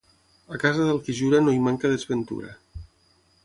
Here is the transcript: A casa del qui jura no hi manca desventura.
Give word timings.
A 0.55 0.57
casa 0.63 0.87
del 0.87 1.01
qui 1.03 1.15
jura 1.19 1.43
no 1.45 1.55
hi 1.57 1.61
manca 1.67 1.95
desventura. 1.95 2.59